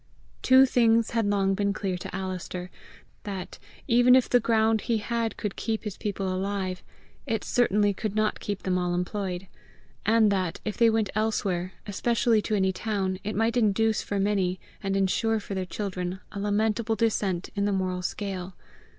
[0.41, 2.71] Two things had long been clear to Alister
[3.21, 6.81] that, even if the ground he had could keep his people alive,
[7.27, 9.45] it certainly could not keep them all employed;
[10.03, 14.59] and that, if they went elsewhere, especially to any town, it might induce for many,
[14.81, 18.55] and ensure for their children, a lamentable descent in the moral scale.